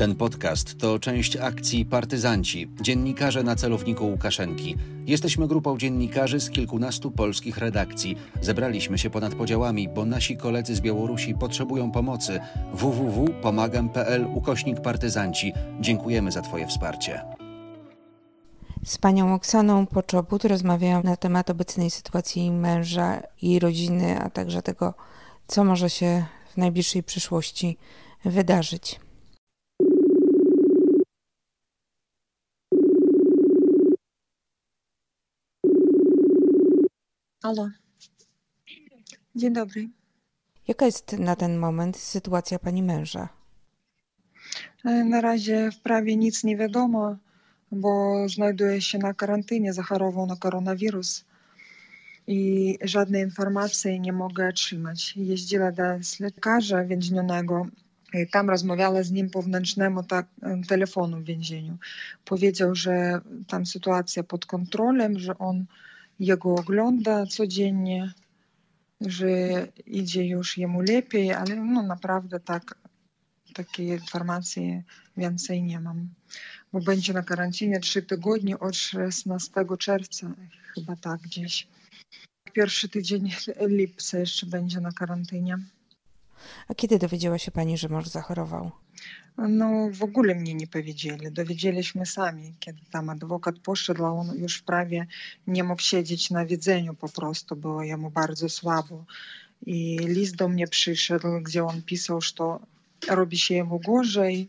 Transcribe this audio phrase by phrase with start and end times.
[0.00, 4.76] Ten podcast to część akcji Partyzanci, dziennikarze na celowniku Łukaszenki.
[5.06, 8.16] Jesteśmy grupą dziennikarzy z kilkunastu polskich redakcji.
[8.40, 12.40] Zebraliśmy się ponad podziałami, bo nasi koledzy z Białorusi potrzebują pomocy.
[12.72, 15.52] www.pomagam.pl ukośnik partyzanci.
[15.80, 17.22] Dziękujemy za Twoje wsparcie.
[18.84, 24.94] Z panią Oksaną Poczobut rozmawiałam na temat obecnej sytuacji męża i rodziny, a także tego,
[25.46, 26.24] co może się
[26.54, 27.76] w najbliższej przyszłości
[28.24, 29.00] wydarzyć.
[37.42, 37.70] Halo.
[39.34, 39.88] Dzień dobry.
[40.68, 43.28] Jaka jest na ten moment sytuacja pani męża?
[44.84, 47.16] E, na razie w prawie nic nie wiadomo,
[47.72, 51.24] bo znajduje się na karantynie, zachorował na koronawirus
[52.26, 55.16] i żadnej informacji nie mogę otrzymać.
[55.16, 55.82] Jeździła do
[56.20, 57.66] lekarza więźnionego
[58.14, 60.26] i tam rozmawiała z nim po wewnętrznemu tak,
[60.68, 61.78] telefonu w więzieniu.
[62.24, 65.66] Powiedział, że tam sytuacja pod kontrolą, że on
[66.20, 68.12] jego ogląda codziennie,
[69.00, 69.28] że
[69.86, 72.74] idzie już jemu lepiej, ale no naprawdę tak,
[73.54, 74.82] takiej informacji
[75.16, 76.08] więcej nie mam.
[76.72, 80.30] Bo będzie na karantinie trzy tygodnie od 16 czerwca,
[80.74, 81.68] chyba tak gdzieś.
[82.52, 85.58] Pierwszy tydzień lipca jeszcze będzie na karantynie.
[86.68, 88.70] A kiedy dowiedziała się pani, że mąż zachorował?
[89.48, 91.32] No w ogóle mnie nie powiedzieli.
[91.32, 95.06] Dowiedzieliśmy sami, kiedy tam adwokat poszedł, a on już prawie
[95.46, 99.04] nie mógł siedzieć na widzeniu po prostu, było jemu bardzo słabo.
[99.66, 102.34] I list do mnie przyszedł, gdzie on pisał, że
[103.08, 104.48] robi się jemu gorzej,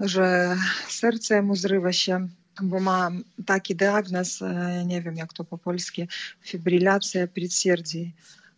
[0.00, 0.56] że
[0.88, 2.28] serce mu zrywa się,
[2.62, 3.10] bo ma
[3.46, 4.40] taki diagnoz,
[4.86, 6.02] nie wiem jak to po polsku,
[6.40, 8.12] fibrylacja przedsierdzi,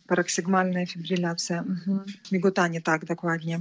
[0.07, 2.03] paroksygmalna fibrylacja, mhm.
[2.31, 3.59] migotanie, tak, dokładnie.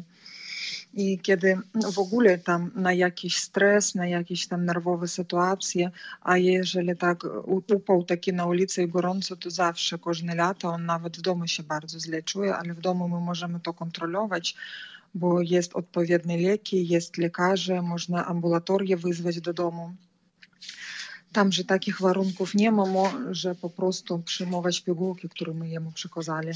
[0.95, 1.59] I kiedy
[1.93, 5.91] w ogóle tam na jakiś stres, na jakieś tam nerwowe sytuacje,
[6.21, 7.25] a jeżeli tak
[7.75, 11.63] upał taki na ulicy i gorąco, to zawsze, każde lato on nawet w domu się
[11.63, 14.57] bardzo źle czuje, ale w domu my możemy to kontrolować,
[15.15, 19.95] bo jest odpowiednie leki, jest lekarze, można ambulatorię wyzwać do domu.
[21.33, 26.53] Tam, że takich warunków nie ma, może po prostu przyjmować pigułki, które my jemu przekazali.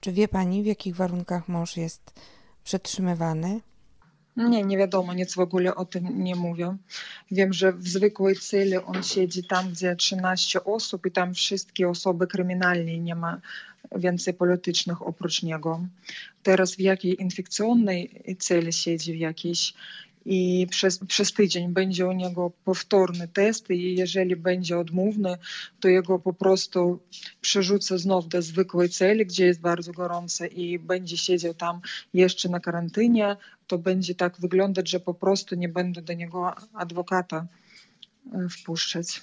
[0.00, 2.20] Czy wie pani, w jakich warunkach mąż jest
[2.66, 3.60] przetrzymywany?
[4.36, 6.76] Nie, nie wiadomo, nic w ogóle o tym nie mówią.
[7.30, 12.26] Wiem, że w zwykłej celi on siedzi tam, gdzie 13 osób i tam wszystkie osoby
[12.26, 13.40] kryminalne, nie ma
[13.96, 15.80] więcej politycznych oprócz niego.
[16.42, 19.74] Teraz w jakiej infekcyjnej celi siedzi, w jakiejś
[20.26, 25.36] i przez, przez tydzień będzie u niego powtórny test i jeżeli będzie odmówny,
[25.80, 26.98] to jego po prostu
[27.40, 31.80] przerzucę znów do zwykłej celi, gdzie jest bardzo gorąco i będzie siedział tam
[32.14, 37.46] jeszcze na karantynie, to będzie tak wyglądać, że po prostu nie będę do niego adwokata
[38.50, 39.22] wpuszczać.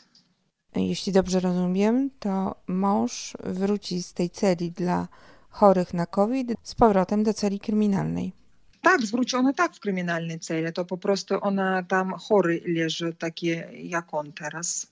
[0.75, 5.07] Jeśli dobrze rozumiem, to mąż wróci z tej celi dla
[5.49, 8.42] chorych na COVID z powrotem do celi kryminalnej.
[8.83, 14.13] Tak, zwrócone tak w kryminalnej celi, to po prostu ona tam chory leży, takie jak
[14.13, 14.87] on teraz.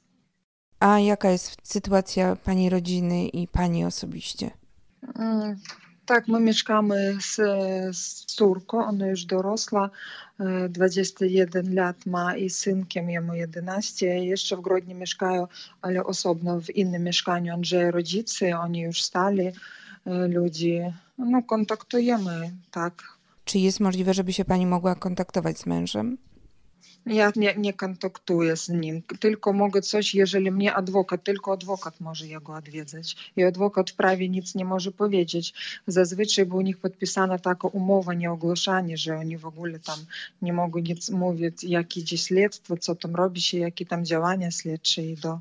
[0.79, 4.51] A jaka jest sytuacja pani rodziny i pani osobiście?
[5.15, 5.59] Mm,
[6.05, 7.35] tak, my mieszkamy z,
[7.97, 9.89] z córką, ona już dorosła,
[10.69, 14.05] 21 lat ma i synkiem jemu 11.
[14.05, 15.47] Jeszcze w Grodnie mieszkają,
[15.81, 19.51] ale osobno w innym mieszkaniu Andrzeja rodzice, oni już stali
[20.29, 20.93] ludzie.
[21.17, 23.03] No kontaktujemy, tak,
[23.45, 26.17] czy jest możliwe, żeby się pani mogła kontaktować z mężem?
[27.05, 32.27] Ja nie, nie kontaktuję z nim, tylko mogę coś, jeżeli mnie adwokat, tylko adwokat może
[32.27, 33.31] jego odwiedzać.
[33.35, 35.53] I adwokat w prawie nic nie może powiedzieć.
[35.87, 39.99] Zazwyczaj by u nich podpisana taka umowa nieogłoszanie, że oni w ogóle tam
[40.41, 45.03] nie mogą nic mówić, jakie idzie śledztwo, co tam robi się, jakie tam działania śledcze
[45.03, 45.39] idą.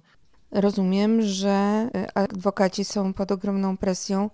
[0.51, 4.31] Rozumiem, że y, adwokaci są pod ogromną presją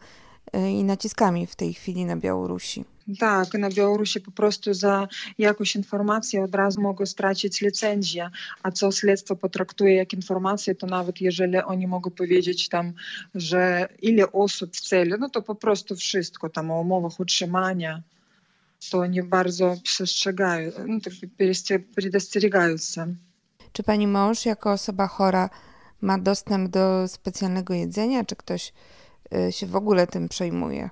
[0.56, 2.84] y, i naciskami w tej chwili na Białorusi.
[3.18, 5.08] Tak, na Białorusi po prostu za
[5.38, 8.30] jakąś informację od razu mogą stracić licencję,
[8.62, 12.92] a co śledztwo potraktuje jak informację, to nawet jeżeli oni mogą powiedzieć tam,
[13.34, 18.02] że ile osób w celi, no to po prostu wszystko tam o umowach utrzymania,
[18.90, 21.10] to oni bardzo przestrzegają, no to
[21.94, 23.14] predostrzegają się.
[23.72, 25.50] Czy pani mąż jako osoba chora
[26.00, 28.72] ma dostęp do specjalnego jedzenia, czy ktoś
[29.48, 30.90] y, się w ogóle tym przejmuje?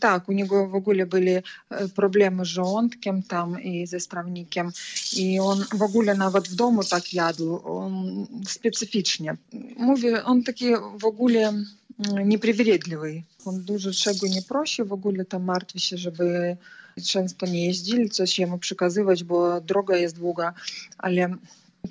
[0.00, 1.30] Tak, u niego w ogóle byli
[1.94, 4.70] problemy z żołądkiem tam i ze strawnikiem
[5.16, 9.36] i on w ogóle nawet w domu tak jadł, on specyficznie.
[9.76, 10.66] Mówię, on taki
[10.98, 11.52] w ogóle
[12.24, 13.22] непривередливый.
[13.44, 16.56] Он дуже czego nie prosi, w ogóle tam martwi się, żeby
[17.04, 20.54] często nie jeździli coś jemu przekazywać, bo droga jest długa,
[20.98, 21.36] ale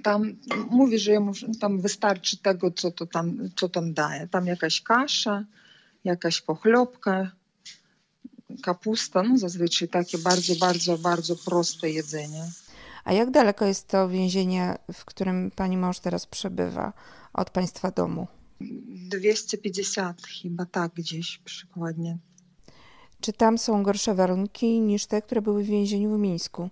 [0.03, 0.35] tam
[0.69, 4.27] mówi, że jemu tam wystarczy tego, co, to tam, co tam daje.
[4.27, 5.45] Tam jakaś kasza,
[6.03, 7.31] jakaś pochlebka,
[8.62, 12.44] kapusta, no zazwyczaj takie bardzo, bardzo, bardzo proste jedzenie.
[13.04, 16.92] A jak daleko jest to więzienie, w którym pani mąż teraz przebywa
[17.32, 18.26] od państwa domu?
[18.60, 22.18] 250 chyba tak gdzieś przykładnie.
[23.20, 26.70] Czy tam są gorsze warunki niż te, które były w więzieniu w Mińsku?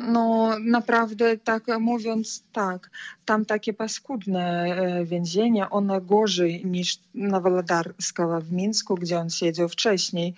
[0.00, 2.90] No naprawdę tak mówiąc tak,
[3.24, 10.34] tam takie paskudne więzienie, one gorzej niż na Wolodarskiego w Mińsku, gdzie on siedział wcześniej.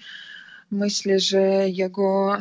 [0.71, 2.39] Myślę, że jego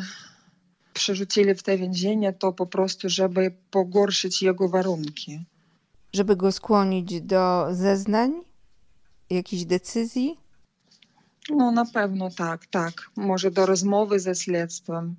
[0.93, 5.45] przerzucili w te więzienie to po prostu, żeby pogorszyć jego warunki.
[6.13, 8.33] Żeby go skłonić do zeznań,
[9.29, 10.39] jakichś decyzji?
[11.49, 12.93] No na pewno tak, tak.
[13.15, 15.15] Może do rozmowy ze śledztwem.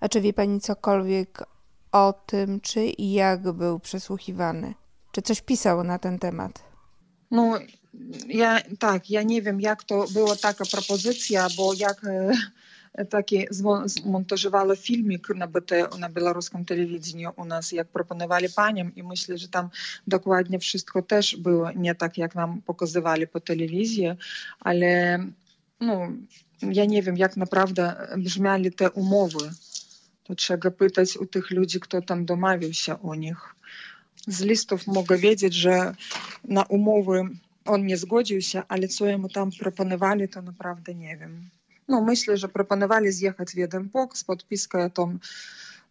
[0.00, 1.44] A czy wie pani cokolwiek
[1.92, 4.74] o tym, czy i jak był przesłuchiwany?
[5.12, 6.62] Czy coś pisał na ten temat?
[7.30, 7.58] No,
[8.28, 12.00] ja tak, ja nie wiem, jak to była taka propozycja, bo jak
[13.10, 13.46] taki
[13.90, 19.48] zmontowano filmik na BT, na białoruskim telewideniu u nas, jak proponowali paniom i myślę, że
[19.48, 19.68] tam
[20.06, 24.06] dokładnie wszystko też było nie tak, jak nam pokazywali po telewizji,
[24.60, 25.18] ale
[25.80, 26.08] no,
[26.62, 29.50] ja nie wiem, jak naprawdę brzmiały te umowy.
[30.24, 33.54] To trzeba pytać u tych ludzi, kto tam domawiał się o nich.
[34.26, 35.94] Z listów mogę wiedzieć, że
[36.44, 37.28] na umowy
[37.64, 41.50] on nie zgodził się, ale co jemu tam proponowali, to naprawdę nie wiem.
[41.88, 45.18] No, myślę, że proponowali zjechać w jeden bok z podpiską o tym,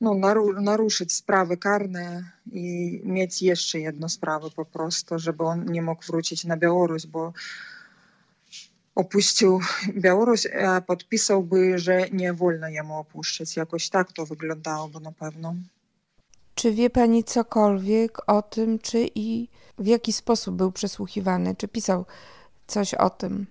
[0.02, 5.82] no, naru naruszyć sprawy karne i mieć jeszcze jedną sprawę po prostu, żeby on nie
[5.82, 7.34] mógł wrócić na Białoruś, bo
[8.96, 9.60] opuścił
[9.98, 13.58] Białoruś, a podpisałby, że nie wolno jemu opuszczać.
[13.58, 15.56] Jakoś tak to wyglądałoby na pewno.
[16.60, 19.48] Czy wie pani cokolwiek o tym, czy i
[19.78, 21.56] w jaki sposób był przesłuchiwany?
[21.56, 22.06] Czy pisał
[22.68, 23.46] coś o tym?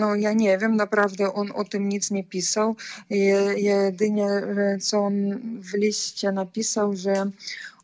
[0.00, 2.76] No ja nie wiem, naprawdę on o tym nic nie pisał.
[3.56, 4.28] Jedynie
[4.80, 5.14] co on
[5.62, 7.30] w liście napisał, że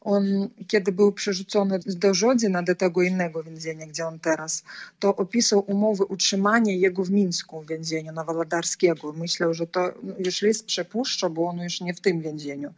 [0.05, 4.65] on, kiedy był przerzucony do Żodzina, do tego innego więzienia, gdzie on teraz,
[4.99, 9.13] to opisał umowy utrzymania jego w Mińsku w więzieniu na Wolodarskiego.
[9.13, 12.75] Myślał, że to już list przepuszcza, bo on już nie w tym więzieniu.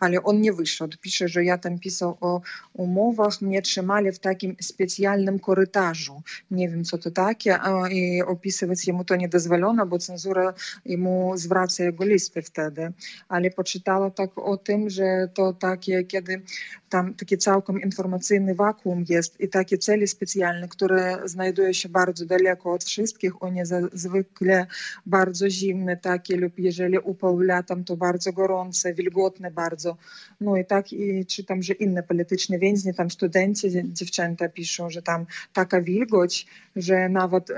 [0.00, 0.96] Ale on nie wyszedł.
[1.00, 2.40] Pisze, że ja tam pisał o
[2.72, 6.22] umowach, mnie trzymali w takim specjalnym korytarzu.
[6.50, 7.58] Nie wiem, co to takie,
[7.90, 12.92] i opisywać jemu to nie dozwolono, bo cenzura jemu zwraca jego listy wtedy.
[13.28, 16.42] Ale poczytała tak o tym, że to takie, kiedy
[16.88, 22.72] tam taki całkiem informacyjny wakuum jest i takie cele specjalne, które znajdują się bardzo daleko
[22.72, 24.66] od wszystkich, one zwykle
[25.06, 29.96] bardzo zimne takie lub jeżeli upał latem, to bardzo gorące, wilgotne bardzo.
[30.40, 35.26] No i tak i czytam, że inne polityczne więźnie, tam studenci, dziewczęta piszą, że tam
[35.52, 36.46] taka wilgoć,
[36.76, 37.48] że nawet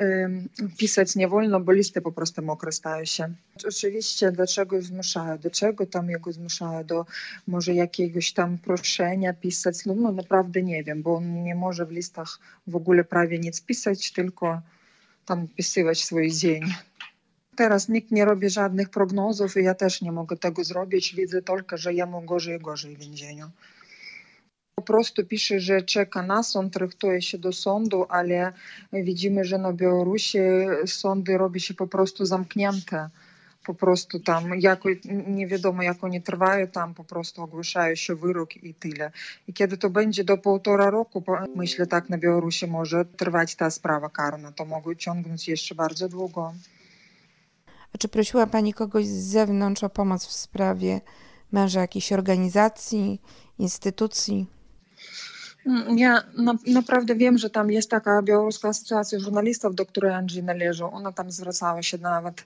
[0.78, 3.34] pisać nie wolno, bo listy po prostu mokre stają się.
[3.68, 7.06] Oczywiście dlaczego zmuszają, do czego tam jego zmuszają, do
[7.46, 8.58] może jakiegoś tam
[8.98, 13.04] proszenia pisać, no, no naprawdę nie wiem, bo on nie może w listach w ogóle
[13.04, 14.60] prawie nic pisać, tylko
[15.26, 16.62] tam pisywać swój dzień.
[17.56, 21.14] Teraz nikt nie robi żadnych prognozów i ja też nie mogę tego zrobić.
[21.14, 23.50] Widzę tylko, że jemu gorzej i gorzej w więzieniu
[24.74, 28.52] po prostu pisze, że czeka na sąd, rychtuje się do sądu, ale
[28.92, 30.38] widzimy, że na Białorusi
[30.86, 33.10] sądy robi się po prostu zamknięte.
[33.68, 34.88] Po prostu tam, jako,
[35.26, 39.10] nie wiadomo jak oni trwają, tam po prostu ogłaszają się wyrok i tyle.
[39.48, 41.24] I kiedy to będzie do półtora roku,
[41.56, 46.54] myślę tak na Białorusi może trwać ta sprawa karna, to mogą ciągnąć jeszcze bardzo długo.
[47.94, 51.00] A czy prosiła Pani kogoś z zewnątrz o pomoc w sprawie
[51.52, 53.20] męża jakiejś organizacji,
[53.58, 54.46] instytucji?
[55.96, 60.94] Ja na, naprawdę wiem, że tam jest taka białoruska asocjacja żurnalistów, do której Andrzej należał.
[60.94, 62.44] Ona tam zwracała się nawet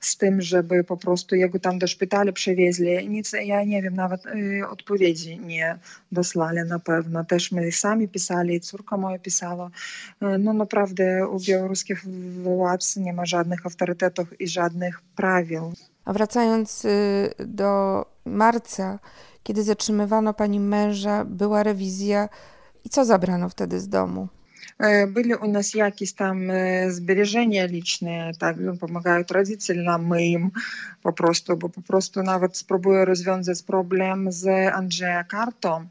[0.00, 3.08] z tym, żeby po prostu jego tam do szpitala przewieźli.
[3.08, 5.78] Nic, ja nie wiem, nawet y, odpowiedzi nie
[6.12, 7.24] doslali na pewno.
[7.24, 9.66] Też my sami pisali, córka moja pisała.
[9.66, 12.04] Y, no naprawdę u białoruskich
[12.42, 15.62] władz nie ma żadnych autorytetów i żadnych prawil.
[16.04, 18.98] A wracając y, do marca,
[19.42, 22.28] kiedy zatrzymywano pani męża, była rewizja
[22.85, 24.27] i co zabrano wtedy z domu?
[25.07, 26.51] Были у нас jakieś tam
[26.89, 30.51] сбережения liczne, tak, pomagają rodzice nam, my im
[31.03, 35.87] po prostu, bo po prostu nawet spróbuję rozwiązać problem z Andrzeja kartą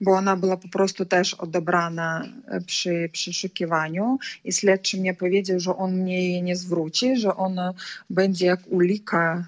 [0.00, 2.24] bo ona była po prostu też odebrana
[2.66, 7.74] przy przeszukiwaniu i śledczy mnie powiedział, że on mnie jej nie zwróci, że ona
[8.10, 9.44] będzie jak ulika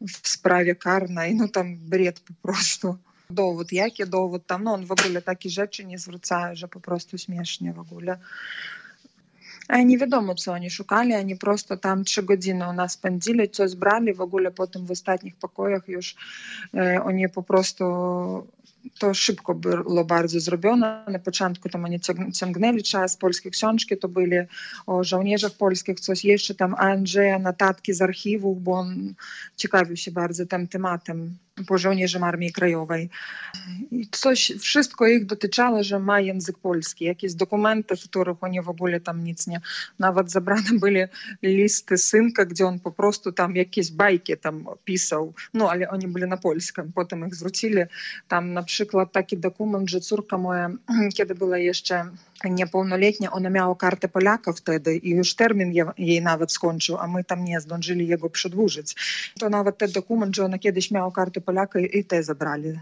[0.00, 2.96] w sprawie karnej, no tam bred po prostu.
[3.29, 7.17] Dowód, jaki dowód tam, no on w ogóle takie rzeczy nie zwraca, że po prostu
[7.17, 8.17] śmiesznie w ogóle.
[9.67, 13.75] A nie wiadomo, co oni szukali, oni prosto tam trzy godziny u nas spędzili, coś
[13.75, 16.15] brali, w ogóle potem w ostatnich pokojach już
[17.03, 17.83] oni po prostu
[18.99, 21.05] to szybko było bardzo zrobione.
[21.07, 21.99] Na początku tam oni
[22.33, 24.37] ciągnęli czas, polskie książki to byli
[24.85, 29.13] o żołnierzach polskich, coś jeszcze tam Andrzeja, notatki z archiwów, bo on
[29.55, 33.09] ciekawił się bardzo tym tematem po żołnierzom Armii Krajowej.
[33.91, 38.69] I coś, wszystko ich dotyczyło, że ma język polski, jakieś dokumenty, w których oni w
[38.69, 39.61] ogóle tam nic nie,
[39.99, 41.01] nawet zabrane byli
[41.43, 46.27] listy synka, gdzie on po prostu tam jakieś bajki tam pisał, no ale oni byli
[46.27, 47.81] na polskim, potem ich zwrócili.
[48.27, 50.69] Tam na przykład taki dokument, że córka moja,
[51.17, 52.05] kiedy była jeszcze
[52.45, 57.45] niepełnoletnia, ona miała kartę Polaka wtedy i już termin jej nawet skończył, a my tam
[57.45, 58.95] nie zdążyli jego przedłużyć.
[59.39, 62.79] To nawet ten dokument, że ona kiedyś miała kartę Polaka i te zabrali.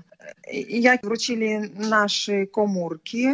[0.69, 3.27] Jak wrócili nasze komórki,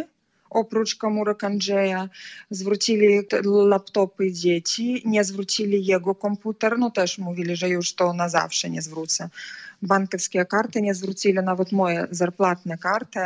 [0.50, 2.10] oprócz komórek Andrzeja,
[2.50, 8.69] zwrócili laptopy dzieci, nie zwrócili jego komputer, no też mówili, że już to na zawsze
[8.69, 9.29] nie zwrócę
[9.83, 13.21] банківські карти не zwrócili, nawet moje зарплатne karty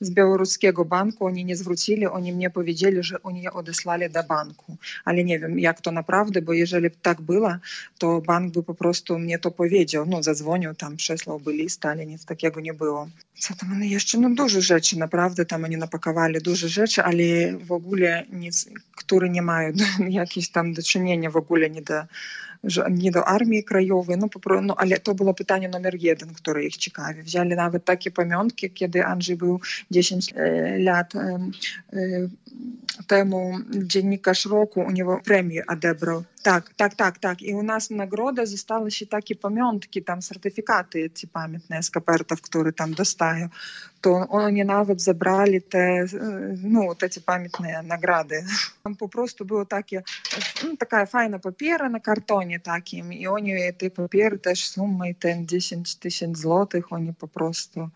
[0.00, 4.76] z białoruskiego banku oni nie zwrócili, oni mnie powiedzieli, że oni je odesłali do banku.
[5.04, 7.56] Ale nie wiem, jak to naprawdę, bo jeżeli tak było,
[7.98, 12.24] to bank by po prostu mnie to powiedział, no zadzwonił tam, przesłałby list, ale nic
[12.24, 13.08] takiego nie było.
[13.38, 14.18] Co tam one jeszcze?
[14.18, 19.42] No dużo rzeczy, naprawdę tam oni napakowali dużo rzeczy, ale w ogóle nic, które nie
[19.42, 19.72] mają
[20.20, 22.02] jakieś tam do czynienia w ogóle nie do
[22.63, 24.29] że nie do armii krajowej, no,
[24.61, 27.21] no ale to było pytanie numer jeden, które ich ciekawi.
[27.21, 29.59] Wzięli nawet takie pamiątki, kiedy Andrzej był
[29.91, 30.33] 10
[30.79, 31.13] lat
[33.07, 36.23] temu dziennikarz roku u niego premię odebrał.
[36.43, 37.41] Tak, tak, tak, tak.
[37.41, 42.73] I u nas nagroda zostały się takie pamiątki, tam certyfikaty ci pamiętne z kapertów, które
[42.73, 43.47] tam dostają.
[44.01, 46.05] To oni nawet zabrali te,
[46.63, 48.43] no, te pamiętne nagrody.
[48.83, 50.03] Tam po prostu było takie,
[50.63, 51.99] no, taka fajna papiera na
[52.49, 57.89] kartonie takim i oni te papiery też sumą ten 10 tysięcy złotych, oni po prostu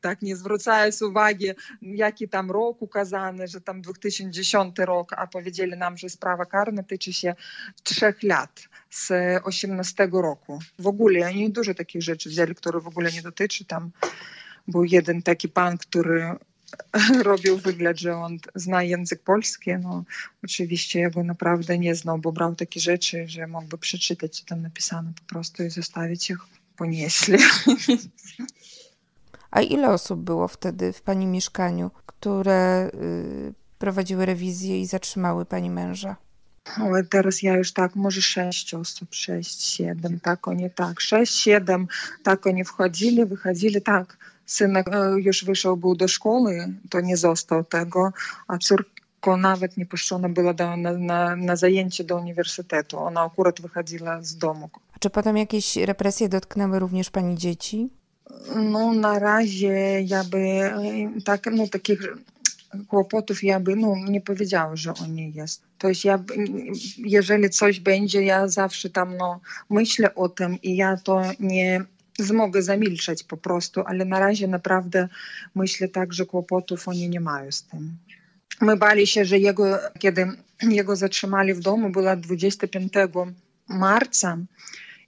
[0.00, 1.50] tak nie zwracając uwagi,
[1.82, 7.12] jaki tam rok ukazany, że tam 2010 rok, a powiedzieli nam, że sprawa karna tyczy
[7.12, 7.34] się
[7.82, 9.12] trzech lat z
[9.44, 10.58] 18 roku.
[10.78, 13.64] W ogóle oni dużo takich rzeczy wzięli, które w ogóle nie dotyczy.
[13.64, 13.90] Tam
[14.68, 16.36] był jeden taki pan, który
[17.22, 19.70] robił wygląd, że on zna język polski.
[19.82, 20.04] No,
[20.44, 24.62] oczywiście ja go naprawdę nie znał, bo brał takie rzeczy, że mógłby przeczytać, co tam
[24.62, 26.38] napisane po prostu i zostawić ich
[26.76, 27.38] ponieśli.
[29.50, 35.70] A ile osób było wtedy w pani mieszkaniu, które y, prowadziły rewizję i zatrzymały pani
[35.70, 36.16] męża?
[36.64, 41.88] Ale teraz ja już tak, może sześć osób, sześć, siedem, tak oni tak, sześć, siedem,
[42.22, 44.16] tak oni wchodzili, wychodzili, tak.
[44.46, 44.86] Synek
[45.16, 48.12] już wyszedł był do szkoły, to nie został tego,
[48.48, 52.98] a córka nawet nie puszczona była do, na, na, na zajęcie do uniwersytetu.
[52.98, 54.70] Ona akurat wychodziła z domu.
[54.94, 57.90] A czy potem jakieś represje dotknęły również pani dzieci?
[58.56, 60.72] No na razie ja by
[61.24, 62.00] tak, no takich
[62.88, 65.62] kłopotów ja by no, nie powiedziała, że on nie jest.
[65.78, 66.24] To jest ja,
[66.96, 71.84] jeżeli coś będzie, ja zawsze tam no, myślę o tym i ja to nie
[72.18, 75.08] zmogę zamilczeć po prostu, ale na razie naprawdę
[75.54, 77.96] myślę tak, że kłopotów oni nie mają z tym.
[78.60, 80.26] My bali się, że jego, kiedy
[80.62, 82.92] jego zatrzymali w domu, było 25
[83.68, 84.38] marca,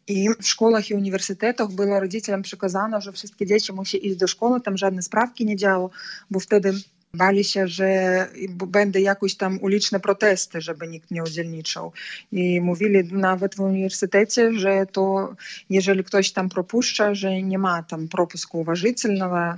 [0.08, 4.60] i w szkołach i uniwersytetach było rodzicielom przekazano, że wszystkie dzieci muszą iść do szkoły,
[4.60, 5.90] tam żadne sprawki nie działo,
[6.30, 6.72] bo wtedy
[7.13, 8.27] bali się, że
[8.67, 11.91] będą jakieś tam uliczne protesty, żeby nikt nie udzielniczał.
[12.31, 15.35] I mówili nawet w uniwersytecie, że to
[15.69, 19.57] jeżeli ktoś tam propuszcza, że nie ma tam propusku uważительnego,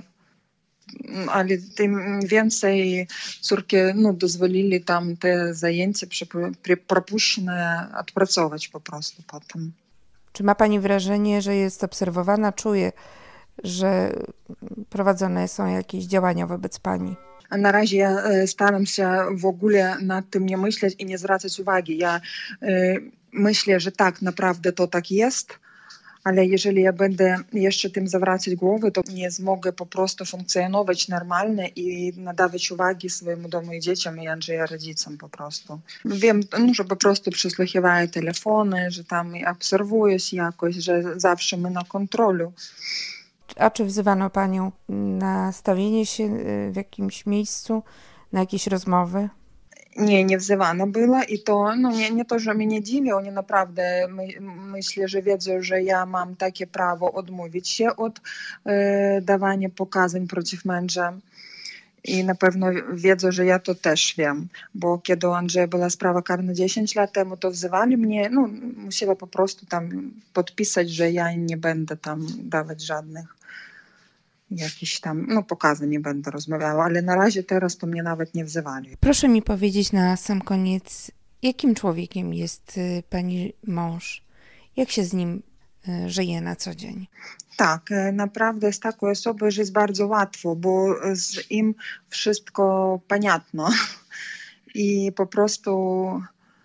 [1.28, 3.06] ale tym więcej
[3.40, 6.06] córki no, dozwolili tam te zajęcia
[6.86, 9.72] propuszczone odpracować po prostu potem.
[10.32, 12.92] Czy ma Pani wrażenie, że jest obserwowana, czuje,
[13.64, 14.12] że
[14.90, 17.16] prowadzone są jakieś działania wobec Pani?
[17.51, 21.97] Na razie ja staram się w ogóle nad tym nie myśleć i nie zwracać uwagi.
[21.97, 22.21] Ja
[23.31, 25.59] myślę, że tak naprawdę to tak jest
[26.25, 31.67] ale jeżeli ja będę jeszcze tym zawracać głowę, to nie zmogę po prostu funkcjonować normalnie
[31.67, 35.79] i nadawać uwagi swojemu domu i dzieciom i Andrzeja rodzicom po prostu.
[36.05, 41.69] Wiem, no, że po prostu przysłuchiwają telefony, że tam obserwuję się jakoś, że zawsze my
[41.69, 42.53] na kontrolu.
[43.55, 47.83] A czy wzywano panią na stawienie się y, w jakimś miejscu,
[48.33, 49.29] na jakieś rozmowy?
[49.95, 54.07] Nie, nie wzywana była i to, no nie, nie to, że mnie dziwi, oni naprawdę
[54.09, 58.21] my, myślę, że wiedzą, że ja mam takie prawo odmówić się od
[58.65, 61.13] e, dawania pokazań przeciw męża.
[62.03, 66.53] I na pewno wiedzą, że ja to też wiem, bo kiedy Andrzeja była sprawa karna
[66.53, 71.57] 10 lat temu, to wzywali mnie, no musiała po prostu tam podpisać, że ja nie
[71.57, 73.34] będę tam dawać żadnych
[74.51, 78.45] jakichś tam, no pokazy nie będę rozmawiała, ale na razie teraz to mnie nawet nie
[78.45, 78.97] wzywali.
[78.99, 81.11] Proszę mi powiedzieć na sam koniec,
[81.41, 84.25] jakim człowiekiem jest y, pani mąż?
[84.77, 85.43] Jak się z nim
[85.87, 87.07] y, żyje na co dzień?
[87.57, 91.75] Tak, e, naprawdę z taką osobą jest bardzo łatwo, bo z im
[92.09, 93.69] wszystko poniatno
[94.75, 95.71] i po prostu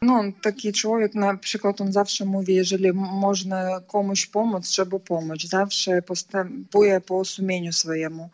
[0.02, 5.42] no, taki człowiek na przykład on zawsze mówi, jeżeli można komuś pomóc, trzeba pomóc.
[5.46, 8.30] Zawsze postępuje po sumieniu swojemu,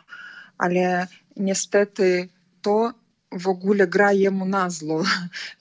[0.58, 1.06] ale
[1.36, 2.28] niestety
[2.62, 2.92] to
[3.32, 5.04] w ogóle gra jemu na zło.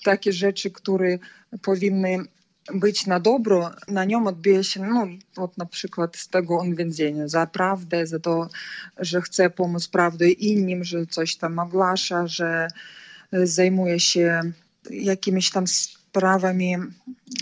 [0.03, 1.17] Takie rzeczy, które
[1.61, 2.17] powinny
[2.73, 5.07] być na dobro, na nią odbije się, no,
[5.37, 8.49] od na przykład z tego on więzienia, za prawdę, za to,
[8.97, 12.67] że chce pomóc prawdę innym, że coś tam ogłasza, że
[13.31, 14.51] zajmuje się
[14.89, 16.75] jakimiś tam sprawami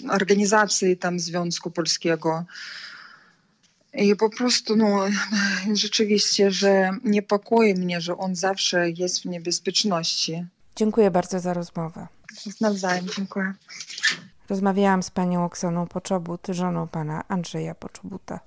[0.09, 2.45] organizacji tam Związku Polskiego.
[3.93, 5.05] I po prostu, no,
[5.73, 10.45] rzeczywiście, że niepokoi mnie, że on zawsze jest w niebezpieczności.
[10.75, 12.07] Dziękuję bardzo za rozmowę.
[12.61, 13.53] Nawzajem, dziękuję.
[14.49, 18.39] Rozmawiałam z panią Oksaną Poczobut, żoną pana Andrzeja Poczobuta.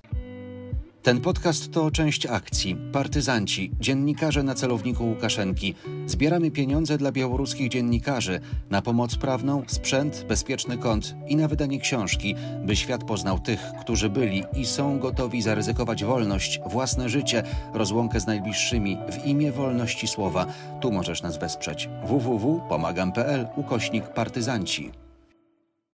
[1.07, 5.75] Ten podcast to część akcji Partyzanci, dziennikarze na celowniku Łukaszenki.
[6.05, 12.35] Zbieramy pieniądze dla białoruskich dziennikarzy na pomoc prawną, sprzęt, bezpieczny kąt i na wydanie książki,
[12.65, 18.27] by świat poznał tych, którzy byli i są gotowi zaryzykować wolność, własne życie, rozłąkę z
[18.27, 20.45] najbliższymi w imię wolności słowa.
[20.81, 21.89] Tu możesz nas wesprzeć.
[22.03, 25.06] www.pomagam.pl ukośnik partyzanci.